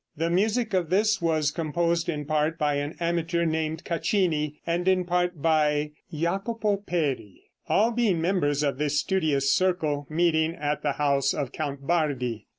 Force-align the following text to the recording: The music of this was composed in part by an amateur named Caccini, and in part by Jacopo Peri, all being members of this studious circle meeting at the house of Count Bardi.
The 0.17 0.31
music 0.31 0.73
of 0.73 0.89
this 0.89 1.21
was 1.21 1.51
composed 1.51 2.09
in 2.09 2.25
part 2.25 2.57
by 2.57 2.73
an 2.77 2.95
amateur 2.99 3.45
named 3.45 3.83
Caccini, 3.85 4.59
and 4.65 4.87
in 4.87 5.05
part 5.05 5.43
by 5.43 5.91
Jacopo 6.11 6.77
Peri, 6.77 7.39
all 7.69 7.91
being 7.91 8.19
members 8.19 8.63
of 8.63 8.79
this 8.79 8.99
studious 8.99 9.53
circle 9.53 10.07
meeting 10.09 10.55
at 10.55 10.81
the 10.81 10.93
house 10.93 11.35
of 11.35 11.51
Count 11.51 11.85
Bardi. 11.85 12.47